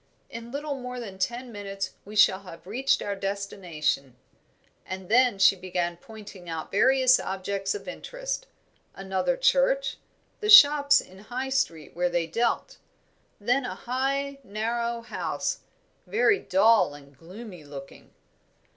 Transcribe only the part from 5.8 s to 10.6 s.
pointing out various objects of interest another church, the